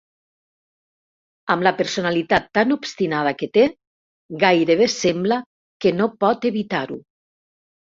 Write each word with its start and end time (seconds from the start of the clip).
Amb 1.55 1.65
la 1.67 1.73
personalitat 1.83 2.49
tan 2.59 2.77
obstinada 2.77 3.37
que 3.43 3.53
té, 3.61 3.69
gairebé 4.49 4.93
sembla 4.99 5.43
que 5.83 5.97
no 6.03 6.13
pot 6.27 6.55
evitar-ho. 6.57 7.05